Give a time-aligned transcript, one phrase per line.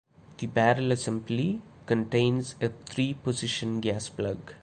[0.39, 4.55] The barrel assembly contains a three position gas plug.